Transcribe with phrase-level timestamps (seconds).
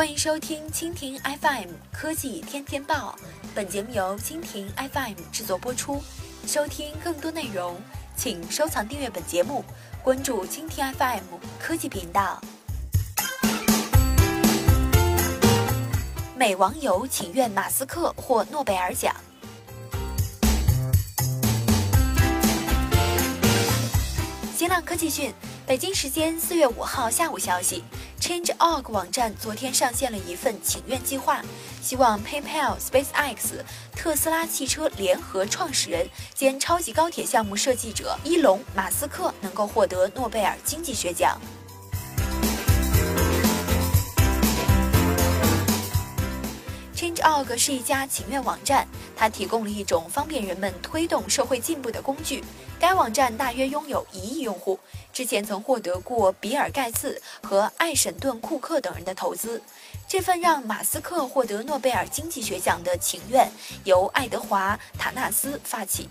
[0.00, 3.14] 欢迎收听蜻蜓 FM 科技天天报，
[3.54, 6.02] 本节目由蜻蜓 FM 制作播出。
[6.46, 7.78] 收听更多内容，
[8.16, 9.62] 请收藏订阅本节目，
[10.02, 12.40] 关注蜻蜓 FM 科技频道。
[16.34, 19.14] 美网友请愿马斯克获诺贝尔奖。
[24.56, 25.30] 新浪科技讯，
[25.70, 27.84] 北京时间四月五号下午消息
[28.20, 31.40] ，Change.org 网站昨天上线了一份请愿计划，
[31.80, 33.62] 希望 PayPal、SpaceX、
[33.94, 41.40] 特斯拉汽车联合创始人兼超级高铁项目设计者伊隆·马斯克能够获得诺贝尔经济学奖。
[47.00, 48.86] Change.org 是一家请愿网站，
[49.16, 52.44] 它提供了一种方便人们推动社会进步的工具。
[52.78, 54.78] 该网站大约拥有一亿用户，
[55.10, 59.62] 之前曾获得过比尔·盖茨和艾什顿·库克等人的投资。
[60.06, 63.50] 这份让马斯克获得诺贝尔经济学奖的请愿
[63.84, 66.06] 由爱德华·塔纳斯发起，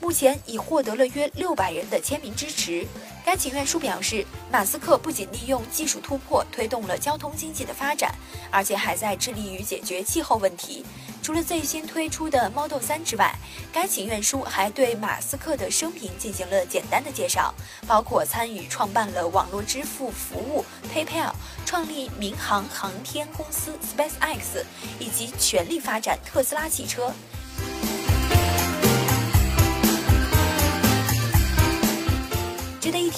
[0.00, 2.86] 目前已获得了约六百人的签名支持。
[3.30, 8.12] 该请愿书表示，马斯克不仅利用技术突破推动了交通经济的发展，
[8.50, 10.84] 而且还在致力于解决气候问题。
[11.22, 13.32] 除了最新推出的 Model 3之外，
[13.72, 17.54] 该请愿书还对马斯克的生平进行了简单的介绍，
[17.86, 21.30] 包括参与创办了网络支付服务 PayPal、
[21.64, 24.64] 创立民航航天公司 SpaceX
[24.98, 27.14] 以及全力发展特斯拉汽车。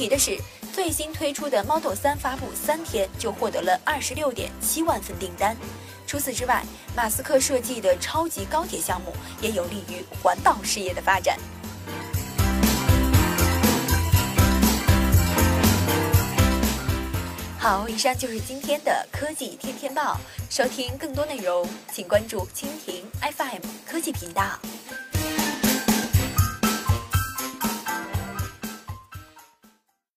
[0.00, 0.38] 提的是，
[0.72, 5.54] 最新推出的 Model 3发布三天就获得了二十六点七万份订单。
[6.06, 6.64] 除此之外，
[6.96, 9.12] 马斯克设计的超级高铁项目
[9.42, 11.38] 也有利于环保事业的发展。
[17.58, 20.18] 好，以上就是今天的科技天天报。
[20.48, 24.58] 收听更多内容，请关注蜻蜓 FM 科技频道。